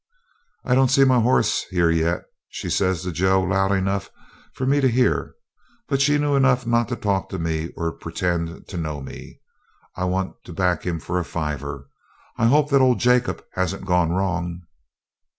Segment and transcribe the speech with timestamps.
[0.65, 4.09] 'I don't see my horse here yet,' she says to Joe, loud enough
[4.55, 5.35] for me to hear;
[5.87, 9.41] but she knew enough not to talk to me or pretend to know me.
[9.95, 11.87] 'I want to back him for a fiver.
[12.35, 14.63] I hope that old Jacob hasn't gone wrong.'